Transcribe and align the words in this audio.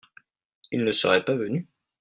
Ils 0.71 0.83
ne 0.83 0.91
seraient 0.91 1.23
pas 1.23 1.35
venus? 1.35 1.67